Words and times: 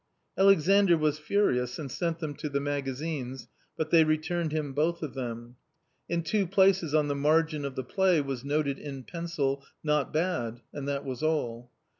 Alexandr 0.35 0.97
was 0.97 1.19
furious 1.19 1.77
and 1.77 1.91
sent 1.91 2.17
them 2.17 2.33
to 2.33 2.49
the 2.49 2.59
magazines, 2.59 3.47
but 3.77 3.91
they 3.91 4.03
returned 4.03 4.51
him 4.51 4.73
both 4.73 5.03
of 5.03 5.13
them. 5.13 5.57
In 6.09 6.23
two 6.23 6.47
places 6.47 6.95
on 6.95 7.07
the 7.07 7.13
margin 7.13 7.63
of 7.65 7.75
the 7.75 7.83
play 7.83 8.19
was 8.19 8.43
noted 8.43 8.79
in 8.79 9.03
pencil" 9.03 9.63
not 9.83 10.11
bad," 10.11 10.61
and 10.73 10.87
that 10.87 11.05
was 11.05 11.21
all. 11.21 11.69